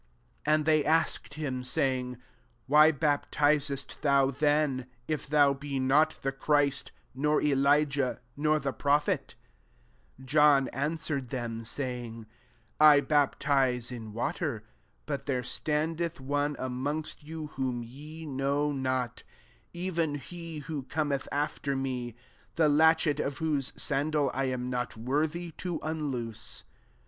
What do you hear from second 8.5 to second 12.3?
the prophet ?'* 26 John answered them, saying,"